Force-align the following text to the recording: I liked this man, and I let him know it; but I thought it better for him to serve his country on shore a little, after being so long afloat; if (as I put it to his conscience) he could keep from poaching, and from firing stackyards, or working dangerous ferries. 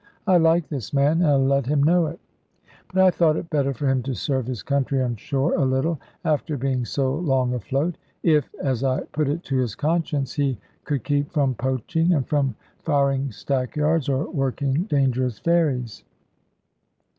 I 0.25 0.37
liked 0.37 0.71
this 0.71 0.93
man, 0.93 1.21
and 1.21 1.27
I 1.27 1.35
let 1.35 1.67
him 1.67 1.83
know 1.83 2.07
it; 2.07 2.19
but 2.91 3.03
I 3.03 3.11
thought 3.11 3.35
it 3.37 3.51
better 3.51 3.71
for 3.71 3.87
him 3.87 4.01
to 4.01 4.15
serve 4.15 4.47
his 4.47 4.63
country 4.63 4.99
on 4.99 5.15
shore 5.15 5.53
a 5.53 5.63
little, 5.63 5.99
after 6.25 6.57
being 6.57 6.85
so 6.85 7.13
long 7.13 7.53
afloat; 7.53 7.97
if 8.23 8.49
(as 8.59 8.83
I 8.83 9.01
put 9.01 9.29
it 9.29 9.43
to 9.43 9.57
his 9.57 9.75
conscience) 9.75 10.33
he 10.33 10.57
could 10.85 11.03
keep 11.03 11.31
from 11.31 11.53
poaching, 11.53 12.13
and 12.13 12.27
from 12.27 12.55
firing 12.79 13.31
stackyards, 13.31 14.09
or 14.09 14.27
working 14.27 14.85
dangerous 14.85 15.37
ferries. 15.37 16.03